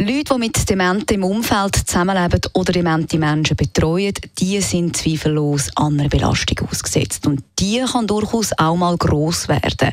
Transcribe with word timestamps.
Leute, 0.00 0.32
die 0.32 0.38
mit 0.38 0.70
Dementen 0.70 1.14
im 1.16 1.24
Umfeld 1.24 1.74
zusammenleben 1.74 2.40
oder 2.52 2.72
demente 2.72 3.18
Menschen 3.18 3.56
betreuen, 3.56 4.14
die 4.38 4.60
sind 4.60 4.96
zweifellos 4.96 5.70
einer 5.74 6.08
Belastung 6.08 6.68
ausgesetzt. 6.68 7.26
Und 7.26 7.42
die 7.58 7.80
kann 7.80 8.06
durchaus 8.06 8.52
auch 8.56 8.76
mal 8.76 8.96
gross 8.96 9.48
werden. 9.48 9.92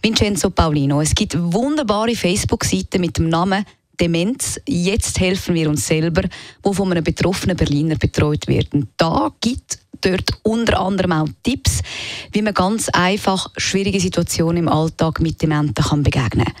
Vincenzo 0.00 0.50
Paulino, 0.50 1.00
es 1.00 1.16
gibt 1.16 1.36
wunderbare 1.36 2.14
Facebook-Seiten 2.14 3.00
mit 3.00 3.18
dem 3.18 3.28
Namen 3.28 3.64
Demenz, 4.00 4.60
jetzt 4.68 5.18
helfen 5.18 5.56
wir 5.56 5.68
uns 5.68 5.84
selber, 5.84 6.22
wo 6.62 6.72
von 6.72 6.92
einem 6.92 7.02
betroffenen 7.02 7.56
Berliner 7.56 7.96
betreut 7.96 8.46
wird. 8.46 8.72
Und 8.72 8.86
da 8.98 9.32
gibt 9.40 9.80
dort 10.00 10.30
unter 10.44 10.78
anderem 10.78 11.10
auch 11.10 11.28
Tipps, 11.42 11.80
wie 12.30 12.42
man 12.42 12.54
ganz 12.54 12.88
einfach 12.90 13.50
schwierige 13.56 13.98
Situationen 13.98 14.58
im 14.58 14.68
Alltag 14.68 15.20
mit 15.20 15.42
Dementen 15.42 15.84
kann 15.84 16.04
begegnen 16.04 16.44
kann. 16.44 16.54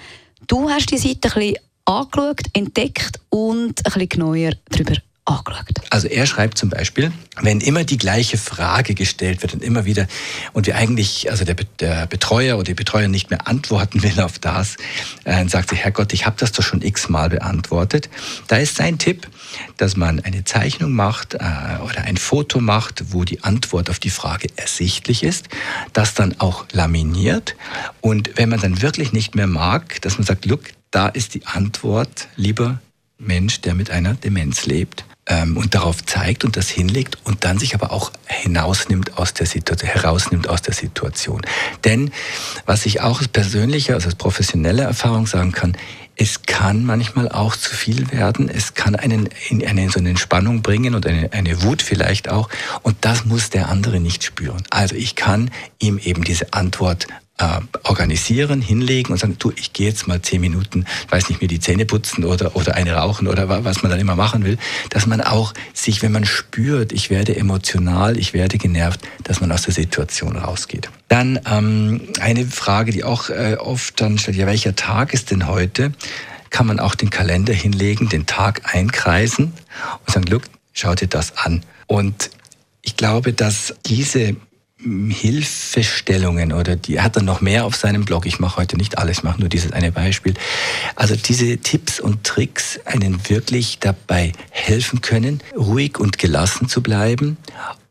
Du 0.48 0.68
hast 0.68 0.90
die 0.90 0.98
Seite 0.98 1.28
ein 1.28 1.34
bisschen 1.34 1.56
angeschaut, 1.90 2.42
entdeckt 2.52 3.20
und 3.28 3.86
ein 3.86 3.92
bisschen 3.92 4.08
genauer 4.08 4.52
darüber 4.70 4.94
angeschaut. 5.30 5.80
Also 5.90 6.08
er 6.08 6.26
schreibt 6.26 6.58
zum 6.58 6.70
Beispiel, 6.70 7.12
wenn 7.40 7.60
immer 7.60 7.84
die 7.84 7.98
gleiche 7.98 8.36
Frage 8.38 8.94
gestellt 8.94 9.42
wird 9.42 9.54
und 9.54 9.62
immer 9.62 9.84
wieder 9.84 10.06
und 10.52 10.66
wir 10.66 10.76
eigentlich, 10.76 11.30
also 11.30 11.44
der, 11.44 11.56
der 11.78 12.06
Betreuer 12.06 12.56
oder 12.56 12.64
die 12.64 12.74
Betreuerin 12.74 13.10
nicht 13.10 13.30
mehr 13.30 13.46
antworten 13.46 14.02
will 14.02 14.20
auf 14.20 14.38
das, 14.38 14.76
äh, 15.24 15.46
sagt 15.48 15.70
sie, 15.70 15.76
Herrgott, 15.76 16.12
ich 16.12 16.26
habe 16.26 16.36
das 16.38 16.52
doch 16.52 16.62
schon 16.62 16.82
x-mal 16.82 17.28
beantwortet. 17.28 18.08
Da 18.48 18.56
ist 18.56 18.76
sein 18.76 18.98
Tipp, 18.98 19.28
dass 19.76 19.96
man 19.96 20.20
eine 20.20 20.44
Zeichnung 20.44 20.92
macht 20.92 21.34
äh, 21.34 21.38
oder 21.84 22.02
ein 22.04 22.16
Foto 22.16 22.60
macht, 22.60 23.12
wo 23.12 23.24
die 23.24 23.42
Antwort 23.42 23.90
auf 23.90 23.98
die 23.98 24.10
Frage 24.10 24.48
ersichtlich 24.56 25.22
ist, 25.22 25.48
das 25.92 26.14
dann 26.14 26.40
auch 26.40 26.66
laminiert 26.72 27.56
und 28.00 28.30
wenn 28.36 28.48
man 28.48 28.60
dann 28.60 28.82
wirklich 28.82 29.12
nicht 29.12 29.34
mehr 29.34 29.46
mag, 29.46 30.00
dass 30.02 30.18
man 30.18 30.26
sagt, 30.26 30.46
look, 30.46 30.62
da 30.90 31.08
ist 31.08 31.34
die 31.34 31.46
Antwort, 31.46 32.28
lieber 32.36 32.80
Mensch, 33.18 33.60
der 33.60 33.74
mit 33.74 33.90
einer 33.90 34.14
Demenz 34.14 34.66
lebt 34.66 35.04
ähm, 35.26 35.56
und 35.56 35.74
darauf 35.74 36.04
zeigt 36.04 36.44
und 36.44 36.56
das 36.56 36.68
hinlegt 36.68 37.18
und 37.24 37.44
dann 37.44 37.58
sich 37.58 37.74
aber 37.74 37.92
auch 37.92 38.10
hinausnimmt 38.26 39.18
aus 39.18 39.34
der 39.34 39.46
Situation, 39.46 39.90
herausnimmt 39.90 40.48
aus 40.48 40.62
der 40.62 40.74
Situation. 40.74 41.42
Denn 41.84 42.10
was 42.66 42.86
ich 42.86 43.00
auch 43.02 43.20
als 43.20 43.28
persönliche, 43.28 43.94
also 43.94 44.06
als 44.06 44.16
professionelle 44.16 44.82
Erfahrung 44.82 45.26
sagen 45.26 45.52
kann, 45.52 45.76
es 46.16 46.42
kann 46.42 46.84
manchmal 46.84 47.30
auch 47.30 47.56
zu 47.56 47.74
viel 47.74 48.10
werden. 48.12 48.50
Es 48.50 48.74
kann 48.74 48.94
einen 48.94 49.30
in 49.48 49.66
eine 49.66 49.88
so 49.88 50.00
eine 50.00 50.10
Entspannung 50.10 50.60
bringen 50.60 50.94
und 50.94 51.06
eine, 51.06 51.32
eine 51.32 51.62
Wut 51.62 51.80
vielleicht 51.80 52.28
auch. 52.28 52.50
Und 52.82 52.96
das 53.00 53.24
muss 53.24 53.48
der 53.48 53.70
andere 53.70 54.00
nicht 54.00 54.22
spüren. 54.22 54.62
Also 54.68 54.96
ich 54.96 55.14
kann 55.14 55.50
ihm 55.78 55.96
eben 55.96 56.22
diese 56.22 56.52
Antwort 56.52 57.06
äh, 57.40 57.60
organisieren, 57.84 58.60
hinlegen 58.60 59.12
und 59.12 59.18
sagen, 59.18 59.36
du, 59.38 59.52
ich 59.56 59.72
gehe 59.72 59.88
jetzt 59.88 60.06
mal 60.06 60.20
zehn 60.20 60.40
Minuten, 60.40 60.84
weiß 61.08 61.28
nicht, 61.28 61.40
mir 61.40 61.48
die 61.48 61.60
Zähne 61.60 61.86
putzen 61.86 62.24
oder, 62.24 62.54
oder 62.56 62.74
eine 62.74 62.92
rauchen 62.92 63.28
oder 63.28 63.64
was 63.64 63.82
man 63.82 63.90
dann 63.90 64.00
immer 64.00 64.16
machen 64.16 64.44
will, 64.44 64.58
dass 64.90 65.06
man 65.06 65.20
auch 65.20 65.54
sich, 65.72 66.02
wenn 66.02 66.12
man 66.12 66.24
spürt, 66.24 66.92
ich 66.92 67.10
werde 67.10 67.36
emotional, 67.36 68.18
ich 68.18 68.34
werde 68.34 68.58
genervt, 68.58 69.00
dass 69.24 69.40
man 69.40 69.50
aus 69.52 69.62
der 69.62 69.74
Situation 69.74 70.36
rausgeht. 70.36 70.90
Dann 71.08 71.40
ähm, 71.50 72.02
eine 72.20 72.46
Frage, 72.46 72.92
die 72.92 73.04
auch 73.04 73.30
äh, 73.30 73.56
oft 73.58 74.00
dann 74.00 74.18
stellt, 74.18 74.36
ja, 74.36 74.46
welcher 74.46 74.76
Tag 74.76 75.14
ist 75.14 75.30
denn 75.30 75.46
heute? 75.46 75.92
Kann 76.50 76.66
man 76.66 76.80
auch 76.80 76.94
den 76.94 77.10
Kalender 77.10 77.52
hinlegen, 77.52 78.08
den 78.08 78.26
Tag 78.26 78.62
einkreisen 78.64 79.52
und 80.06 80.12
sagen, 80.12 80.26
look, 80.26 80.42
schau 80.72 80.94
dir 80.94 81.08
das 81.08 81.36
an. 81.38 81.62
Und 81.86 82.30
ich 82.82 82.96
glaube, 82.96 83.32
dass 83.32 83.74
diese 83.86 84.36
Hilfestellungen 84.82 86.52
oder 86.52 86.76
die 86.76 87.00
hat 87.00 87.16
er 87.16 87.22
noch 87.22 87.40
mehr 87.40 87.64
auf 87.64 87.76
seinem 87.76 88.04
Blog. 88.04 88.26
Ich 88.26 88.40
mache 88.40 88.56
heute 88.56 88.76
nicht 88.76 88.98
alles, 88.98 89.18
ich 89.18 89.22
mache 89.24 89.40
nur 89.40 89.48
dieses 89.48 89.72
eine 89.72 89.92
Beispiel. 89.92 90.34
Also 90.96 91.16
diese 91.16 91.58
Tipps 91.58 92.00
und 92.00 92.24
Tricks 92.24 92.80
einen 92.86 93.28
wirklich 93.28 93.78
dabei 93.78 94.32
helfen 94.50 95.00
können, 95.00 95.42
ruhig 95.56 95.98
und 95.98 96.18
gelassen 96.18 96.68
zu 96.68 96.82
bleiben 96.82 97.36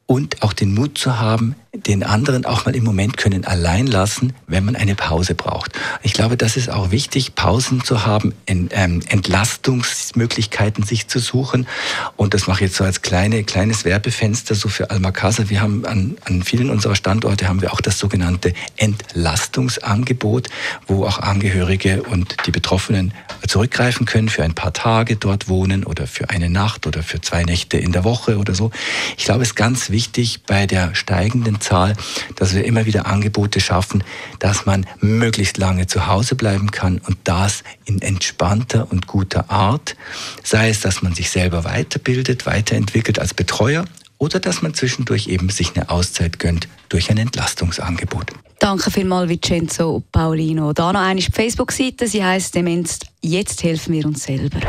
und 0.06 0.42
auch 0.42 0.54
den 0.54 0.74
Mut 0.74 0.98
zu 0.98 1.20
haben, 1.20 1.56
den 1.86 2.04
anderen 2.04 2.46
auch 2.46 2.66
mal 2.66 2.76
im 2.76 2.84
Moment 2.84 3.18
können 3.18 3.46
allein 3.46 3.88
lassen, 3.88 4.34
wenn 4.48 4.66
man 4.66 4.76
eine 4.76 4.96
Pause 4.96 5.36
braucht. 5.36 5.72
Ich 6.04 6.14
glaube, 6.14 6.38
das 6.38 6.58
ist 6.58 6.70
auch 6.70 6.92
wichtig, 6.92 7.36
Pausen 7.36 7.84
zu 7.84 8.06
haben, 8.06 8.34
ähm, 8.48 9.02
Entlastungsmöglichkeiten 9.08 10.84
sich 10.84 11.08
zu 11.08 11.20
suchen. 11.20 11.68
Und 12.16 12.34
das 12.34 12.48
mache 12.48 12.64
ich 12.64 12.70
jetzt 12.70 12.78
so 12.78 12.84
als 12.84 13.02
kleine, 13.02 13.44
kleines 13.44 13.86
Werbefenster 13.86 14.56
so 14.56 14.70
für 14.70 14.90
Almacasa. 14.90 15.50
Wir 15.50 15.62
haben 15.62 15.86
an, 15.86 16.18
an 16.26 16.44
vielen 16.44 16.70
unserer 16.70 16.96
Standorte 16.96 17.48
haben 17.48 17.62
wir 17.62 17.74
auch 17.74 17.82
das 17.82 17.98
sogenannte 17.98 18.54
Entlastungsangebot, 18.78 20.50
wo 20.88 21.06
auch 21.06 21.20
Angehörige 21.20 22.04
und 22.04 22.36
die 22.46 22.52
Betroffenen 22.52 23.14
zurückgreifen 23.48 24.06
können 24.06 24.30
für 24.30 24.44
ein 24.44 24.54
paar 24.54 24.74
Tage 24.74 25.16
dort 25.16 25.48
wohnen 25.48 25.84
oder 25.84 26.08
für 26.08 26.30
eine 26.30 26.50
Nacht 26.50 26.88
oder 26.88 27.04
für 27.04 27.22
zwei 27.22 27.44
Nächte 27.44 27.78
in 27.78 27.92
der 27.92 28.04
Woche 28.04 28.38
oder 28.38 28.54
so. 28.54 28.72
Ich 29.18 29.26
glaube, 29.26 29.44
es 29.44 29.50
ist 29.50 29.56
ganz 29.56 29.90
wichtig 29.90 30.44
bei 30.46 30.68
der 30.68 30.96
steigenden 30.96 31.62
Zahl, 31.69 31.96
dass 32.35 32.56
wir 32.56 32.66
immer 32.66 32.85
wieder 32.85 33.06
Angebote 33.06 33.59
schaffen, 33.59 34.03
dass 34.40 34.66
man 34.66 34.85
möglichst 35.00 35.57
lange 35.57 35.85
zu 35.85 36.07
Hause 36.07 36.35
bleiben 36.35 36.72
kann 36.72 37.00
und 37.06 37.18
das 37.25 37.63
in 37.85 38.02
entspannter 38.02 38.88
und 38.91 39.06
guter 39.06 39.50
Art. 39.50 39.96
Sei 40.44 40.69
es, 40.69 40.81
dass 40.81 41.02
man 41.03 41.13
sich 41.13 41.30
selber 41.30 41.63
weiterbildet, 41.63 42.46
weiterentwickelt 42.46 43.19
als 43.19 43.34
Betreuer 43.34 43.85
oder 44.18 44.40
dass 44.40 44.62
man 44.62 44.74
zwischendurch 44.74 45.28
eben 45.28 45.50
sich 45.50 45.75
eine 45.75 45.90
Auszeit 45.90 46.40
gönnt 46.40 46.68
durch 46.90 47.12
ein 47.12 47.18
Entlastungsangebot. 47.18 48.31
Danke 48.59 48.91
vielmals, 48.91 49.30
Vincenzo 49.30 50.03
Paulino. 50.12 50.74
Da 50.74 50.91
noch 50.91 51.00
eine 51.01 51.22
Facebook-Seite, 51.22 52.07
sie 52.07 52.24
heißt 52.24 52.56
Demenz, 52.56 53.00
jetzt 53.22 53.63
helfen 53.63 53.94
wir 53.94 54.06
uns 54.06 54.24
selber. 54.24 54.59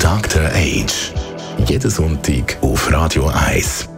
Dr. 0.00 0.44
Age. 0.54 1.12
Jeden 1.66 1.90
Sonntag 1.90 2.56
auf 2.62 2.90
Radio 2.90 3.26
1. 3.26 3.97